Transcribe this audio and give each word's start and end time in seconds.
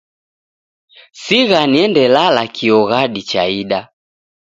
Sigha 1.21 1.61
niendelala 1.71 2.43
kio 2.55 2.79
ghadi 2.89 3.21
chaida. 3.29 3.79